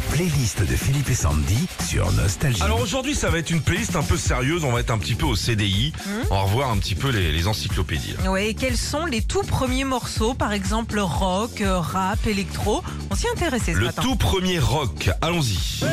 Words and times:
La 0.00 0.16
playlist 0.16 0.60
de 0.62 0.76
Philippe 0.76 1.10
et 1.10 1.14
Sandy 1.14 1.66
sur 1.86 2.10
Nostalgie. 2.12 2.62
Alors 2.62 2.80
aujourd'hui, 2.80 3.14
ça 3.14 3.28
va 3.28 3.36
être 3.38 3.50
une 3.50 3.60
playlist 3.60 3.96
un 3.96 4.02
peu 4.02 4.16
sérieuse. 4.16 4.64
On 4.64 4.72
va 4.72 4.80
être 4.80 4.90
un 4.90 4.96
petit 4.98 5.14
peu 5.14 5.26
au 5.26 5.36
CDI. 5.36 5.92
On 6.30 6.34
va 6.36 6.40
revoir 6.42 6.70
un 6.70 6.78
petit 6.78 6.94
peu 6.94 7.10
les, 7.10 7.30
les 7.32 7.46
encyclopédies. 7.46 8.14
là. 8.22 8.30
Ouais, 8.30 8.48
et 8.48 8.54
quels 8.54 8.78
sont 8.78 9.04
les 9.04 9.20
tout 9.20 9.42
premiers 9.42 9.84
morceaux, 9.84 10.32
par 10.32 10.52
exemple 10.54 10.98
rock, 11.00 11.60
euh, 11.60 11.78
rap, 11.80 12.26
électro? 12.26 12.82
On 13.10 13.14
s'y 13.14 13.26
intéressait 13.28 13.72
ce 13.74 13.78
Le 13.78 13.86
matin. 13.86 14.00
tout 14.02 14.16
premier 14.16 14.58
rock. 14.58 15.10
Allons-y. 15.20 15.84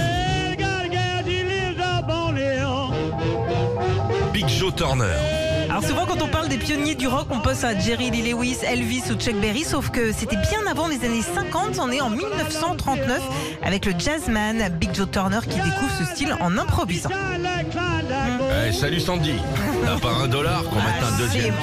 Big 4.31 4.47
Joe 4.47 4.73
Turner. 4.73 5.17
Alors 5.77 5.89
souvent 5.89 6.05
quand 6.07 6.23
on 6.23 6.27
parle 6.27 6.47
des 6.47 6.57
pionniers 6.57 6.95
du 6.95 7.07
rock, 7.07 7.27
on 7.29 7.37
pense 7.39 7.63
à 7.63 7.77
Jerry 7.77 8.09
Lee 8.09 8.31
Lewis, 8.31 8.57
Elvis 8.63 9.03
ou 9.11 9.13
Chuck 9.13 9.35
Berry, 9.39 9.63
sauf 9.63 9.91
que 9.91 10.11
c'était 10.11 10.35
bien 10.37 10.65
avant 10.67 10.87
les 10.87 11.05
années 11.05 11.21
50, 11.21 11.77
on 11.79 11.91
est 11.91 12.01
en 12.01 12.09
1939 12.09 13.21
avec 13.61 13.85
le 13.85 13.93
jazzman 13.95 14.69
Big 14.79 14.89
Joe 14.95 15.07
Turner 15.11 15.37
qui 15.43 15.57
découvre 15.57 15.91
ce 15.99 16.05
style 16.05 16.35
en 16.39 16.57
improvisant. 16.57 17.11
Eh, 18.67 18.73
salut 18.73 18.99
Sandy. 18.99 19.33
T'as 19.85 19.99
pas 19.99 20.15
un 20.23 20.27
dollar 20.27 20.63
qu'on 20.63 20.77
mette 20.77 21.03
un 21.03 21.13
Ah, 21.13 21.17
deuxième. 21.19 21.53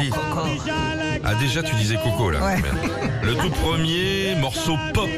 Ah 1.25 1.35
déjà 1.35 1.65
tu 1.65 1.75
disais 1.75 1.97
Coco 1.97 2.31
là. 2.31 2.39
Ouais. 2.41 2.63
Le 3.25 3.35
tout 3.35 3.51
premier 3.51 4.37
morceau 4.37 4.77
pop. 4.93 5.09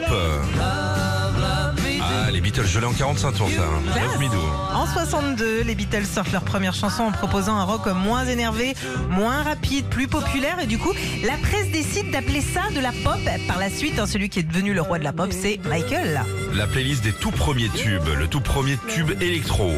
Ah 2.09 2.31
les 2.31 2.41
Beatles, 2.41 2.67
je 2.67 2.79
l'ai 2.79 2.87
en 2.87 2.93
45 2.93 3.33
tours 3.33 3.49
ça. 3.51 3.63
hein. 3.63 4.01
Love 4.01 4.19
Me 4.21 4.29
Do. 4.29 4.41
En 4.75 4.87
62, 4.87 5.63
les 5.63 5.75
Beatles 5.75 6.05
sortent 6.07 6.33
leur 6.33 6.43
première 6.43 6.75
chanson 6.75 7.05
en 7.05 7.13
proposant 7.13 7.57
un 7.57 7.65
rock 7.65 7.87
moins 7.87 8.25
énervé, 8.27 8.75
moins 9.11 9.43
rapide, 9.43 9.87
plus 9.87 10.07
populaire 10.07 10.59
et 10.61 10.67
du 10.67 10.79
coup, 10.79 10.93
la 11.25 11.37
presse 11.39 11.71
décide 11.73 12.11
d'appeler 12.13 12.41
ça 12.41 12.63
de 12.75 12.81
la 12.81 12.93
pop. 12.93 13.19
Par 13.49 13.59
la 13.59 13.71
suite, 13.71 13.99
hein, 13.99 14.07
celui 14.07 14.29
qui 14.29 14.39
est 14.41 14.43
devenu 14.45 14.73
le 14.75 14.83
roi 14.83 14.99
de 14.99 15.05
la 15.05 15.13
pop, 15.13 15.31
c'est 15.33 15.59
Michael. 15.69 16.21
La 16.55 16.67
playlist 16.67 17.03
des 17.03 17.13
tout 17.13 17.31
premiers 17.33 17.69
tubes, 17.71 18.07
le 18.19 18.29
tout 18.29 18.41
premier 18.41 18.77
tube 18.89 19.11
électro. 19.21 19.71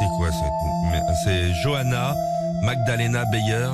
C'est 0.00 0.08
quoi 0.16 0.30
cette... 0.30 0.92
mais 0.92 1.00
C'est 1.24 1.52
Johanna 1.62 2.14
Magdalena 2.62 3.24
Beyer. 3.26 3.68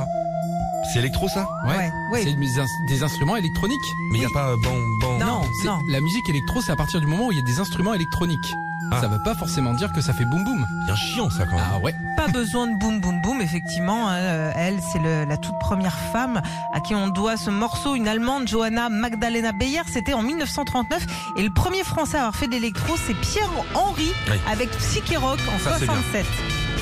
C'est 0.93 1.01
électro 1.01 1.29
ça? 1.29 1.49
Ouais, 1.67 1.91
oui. 2.13 2.21
C'est 2.23 2.33
des, 2.35 2.61
ins- 2.61 2.67
des 2.89 3.03
instruments 3.03 3.35
électroniques? 3.37 3.77
Mais 4.13 4.19
il 4.19 4.21
n'y 4.21 4.27
a 4.27 4.31
pas 4.33 4.51
euh, 4.51 4.57
bon 4.63 4.77
bon. 5.01 5.19
Non. 5.19 5.36
C'est- 5.63 5.69
La 5.93 6.01
musique 6.01 6.29
électro, 6.29 6.61
c'est 6.63 6.73
à 6.73 6.77
partir 6.77 7.01
du 7.01 7.07
moment 7.07 7.27
où 7.27 7.33
il 7.33 7.37
y 7.39 7.43
a 7.43 7.45
des 7.45 7.61
instruments 7.61 7.95
électroniques. 7.95 8.55
Ah. 8.93 9.01
Ça 9.01 9.09
veut 9.09 9.19
pas 9.25 9.35
forcément 9.35 9.75
dire 9.75 9.93
que 9.93 10.01
ça 10.01 10.13
fait 10.13 10.25
boum 10.25 10.45
boum. 10.45 10.65
Bien 10.87 10.95
chiant 10.95 11.29
ça 11.29 11.45
quand 11.45 11.57
même. 11.57 11.65
Ah 11.75 11.79
ouais. 11.79 11.93
Pas 12.17 12.29
besoin 12.29 12.69
de 12.69 12.79
boum 12.79 13.01
boum 13.01 13.21
boum, 13.21 13.41
effectivement. 13.41 14.09
hein, 14.09 14.15
euh, 14.15 14.53
elle, 14.55 14.79
c'est 14.93 15.01
la 15.27 15.37
toute 15.37 15.59
première 15.59 15.99
femme 15.99 16.41
à 16.73 16.79
qui 16.81 16.95
on 16.95 17.09
doit 17.09 17.37
ce 17.37 17.51
morceau, 17.51 17.97
une 17.97 18.07
Allemande, 18.07 18.47
Johanna 18.47 18.89
Magdalena 18.89 19.51
Beyer. 19.51 19.81
C'était 19.93 20.13
en 20.15 20.23
1939. 20.23 21.05
Et 21.37 21.43
le 21.43 21.51
premier 21.53 21.83
Français 21.83 22.17
à 22.17 22.21
avoir 22.21 22.37
fait 22.37 22.47
de 22.47 22.53
l'électro, 22.53 22.95
c'est 22.97 23.15
Pierre 23.15 23.51
Henry 23.75 24.13
Oui. 24.31 24.37
avec 24.49 24.71
Psyché 24.71 25.17
Rock 25.17 25.41
en 25.53 25.59
Ça, 25.59 25.79
c'est 25.81 25.87
bien. 25.87 25.95
67. 25.95 26.27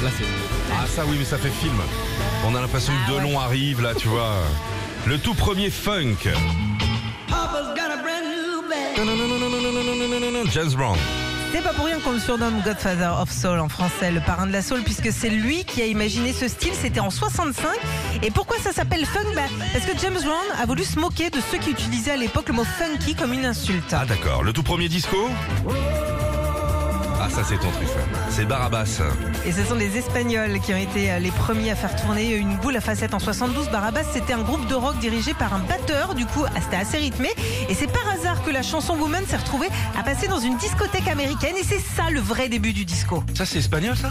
Là, 0.03 0.11
c'est. 0.19 0.25
Ah 0.75 0.87
ça 0.87 1.05
oui 1.09 1.17
mais 1.19 1.25
ça 1.25 1.39
fait 1.39 1.49
film. 1.51 1.77
On 2.47 2.55
a 2.55 2.61
l'impression 2.61 2.93
Ah, 2.95 3.09
que 3.11 3.15
Delon 3.17 3.39
arrive 3.41 3.81
là 3.81 3.95
tu 3.95 4.09
vois. 4.09 4.35
Le 5.07 5.19
tout 5.19 5.35
premier 5.35 5.71
funk. 5.71 6.17
James 10.53 10.73
Brown. 10.77 10.97
C'est 11.53 11.63
pas 11.63 11.73
pour 11.73 11.85
rien 11.85 11.99
qu'on 12.01 12.13
le 12.13 12.19
surnomme 12.19 12.61
Godfather 12.65 13.11
of 13.21 13.31
Soul 13.31 13.61
en 13.61 13.69
français, 13.69 14.11
le 14.11 14.21
parrain 14.21 14.47
de 14.47 14.53
la 14.53 14.63
soul, 14.63 14.83
puisque 14.83 15.13
c'est 15.13 15.31
lui 15.31 15.65
qui 15.65 15.83
a 15.83 15.87
imaginé 15.87 16.33
ce 16.33 16.49
style. 16.49 16.73
C'était 16.75 17.01
en 17.01 17.11
65. 17.11 17.69
Et 18.23 18.31
pourquoi 18.31 18.59
ça 18.59 18.73
s'appelle 18.73 19.05
funk? 19.07 19.25
Bah, 19.35 19.43
Parce 19.73 19.85
que 19.87 19.97
James 20.01 20.19
Brown 20.23 20.45
a 20.61 20.67
voulu 20.67 20.85
se 20.85 20.99
moquer 20.99 21.31
de 21.31 21.39
ceux 21.51 21.59
qui 21.59 21.71
utilisaient 21.71 22.13
à 22.13 22.17
l'époque 22.17 22.49
le 22.49 22.55
mot 22.55 22.65
funky 22.65 23.15
comme 23.15 23.33
une 23.33 23.47
insulte. 23.47 23.93
Ah 23.93 24.05
d'accord. 24.05 24.43
Le 24.43 24.53
tout 24.53 24.63
premier 24.65 24.89
disco? 24.89 25.29
Ah 27.27 27.31
ça 27.31 27.43
c'est 27.43 27.57
ton 27.57 27.71
truc 27.71 27.89
ça. 27.89 28.01
C'est 28.29 28.45
Barabas. 28.45 29.01
Et 29.47 29.53
ce 29.53 29.65
sont 29.65 29.77
les 29.77 29.97
Espagnols 29.97 30.61
qui 30.61 30.75
ont 30.75 30.77
été 30.77 31.11
euh, 31.11 31.19
les 31.19 31.31
premiers 31.31 31.71
à 31.71 31.75
faire 31.75 31.97
tourner 31.97 32.35
une 32.35 32.57
boule 32.57 32.77
à 32.77 32.83
facettes 32.83 33.15
en 33.15 33.19
72. 33.19 33.71
Barabas, 33.71 34.03
c'était 34.13 34.35
un 34.35 34.43
groupe 34.43 34.67
de 34.67 34.75
rock 34.75 34.99
dirigé 34.99 35.33
par 35.33 35.55
un 35.55 35.61
batteur. 35.61 36.15
Du 36.15 36.27
coup, 36.27 36.45
ah, 36.47 36.61
c'était 36.63 36.77
assez 36.77 36.99
rythmé. 36.99 37.31
Et 37.71 37.75
c'est 37.75 37.91
par 37.91 38.07
hasard 38.11 38.43
que 38.45 38.51
la 38.51 38.63
chanson 38.63 38.95
Woman 38.99 39.25
s'est 39.27 39.39
retrouvée 39.39 39.69
à 39.99 40.03
passer 40.03 40.29
dans 40.29 40.39
une 40.39 40.59
discothèque 40.59 41.09
américaine. 41.09 41.55
Et 41.59 41.65
c'est 41.65 41.81
ça 41.81 42.11
le 42.11 42.21
vrai 42.21 42.51
début 42.51 42.75
du 42.75 42.85
disco. 42.85 43.25
Ça 43.35 43.47
c'est 43.47 43.61
espagnol 43.61 43.97
ça 43.97 44.11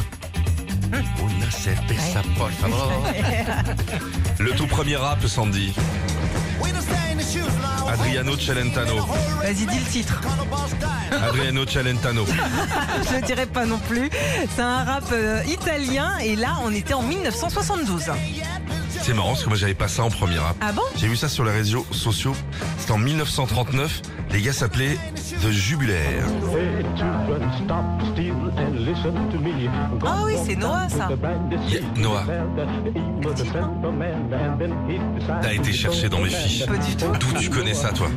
Una 0.91 1.51
cerveza, 1.51 2.21
por 2.35 2.49
favor. 2.49 3.03
Le 4.39 4.51
tout 4.53 4.67
premier 4.67 4.95
rap, 4.95 5.23
Sandy. 5.27 5.71
Adriano 7.93 8.35
Celentano. 8.35 9.05
Vas-y, 9.39 9.67
dis 9.67 9.79
le 9.79 9.85
titre. 9.85 10.19
Adriano 11.11 11.63
Celentano. 11.63 12.25
Je 13.11 13.17
ne 13.17 13.21
dirais 13.21 13.45
pas 13.45 13.67
non 13.67 13.77
plus. 13.77 14.09
C'est 14.55 14.63
un 14.63 14.83
rap 14.83 15.03
euh, 15.11 15.43
italien. 15.47 16.17
Et 16.17 16.35
là, 16.35 16.55
on 16.63 16.73
était 16.73 16.95
en 16.95 17.03
1972. 17.03 18.11
C'est 19.03 19.13
marrant 19.13 19.29
parce 19.29 19.43
que 19.43 19.49
moi 19.49 19.57
j'avais 19.57 19.75
pas 19.75 19.87
ça 19.87 20.03
en 20.03 20.09
premier 20.09 20.39
rap. 20.39 20.55
Ah 20.61 20.71
bon? 20.71 20.81
J'ai 20.95 21.07
vu 21.07 21.15
ça 21.15 21.29
sur 21.29 21.43
les 21.43 21.51
réseaux 21.51 21.85
sociaux. 21.91 22.35
C'était 22.79 22.93
en 22.93 22.97
1939. 22.97 24.01
Les 24.33 24.41
gars 24.41 24.51
s'appelaient 24.51 24.97
The 25.43 25.51
Jubulaire. 25.51 26.25
Ah 30.03 30.21
oui, 30.25 30.33
c'est 30.43 30.55
Noah, 30.55 30.89
ça. 30.89 31.07
Yeah, 31.69 31.81
Noah. 31.95 32.25
T'as 35.39 35.53
été 35.53 35.71
chercher 35.71 36.09
dans 36.09 36.19
mes 36.19 36.29
fiches. 36.29 36.65
Pas 36.65 36.77
du 36.77 36.95
tout. 36.95 37.05
D'où 37.19 37.39
tu 37.39 37.49
connais 37.51 37.75
ça, 37.75 37.91
toi 37.91 38.07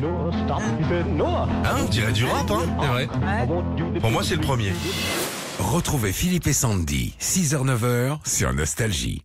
Hein 1.63 1.75
On 1.79 1.85
dirait 1.85 2.13
du 2.13 2.25
rap, 2.25 2.49
hein 2.49 2.61
C'est 2.81 2.87
vrai. 2.87 3.07
Ouais. 3.07 3.99
Pour 3.99 4.09
moi, 4.09 4.23
c'est 4.23 4.35
le 4.35 4.41
premier. 4.41 4.73
Retrouvez 5.59 6.13
Philippe 6.13 6.47
et 6.47 6.53
Sandy, 6.53 7.13
6h-9h 7.19 8.17
sur 8.25 8.53
Nostalgie. 8.53 9.21